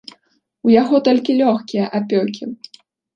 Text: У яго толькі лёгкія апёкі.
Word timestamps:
У 0.69 0.71
яго 0.81 1.01
толькі 1.07 1.35
лёгкія 1.41 1.85
апёкі. 1.99 2.49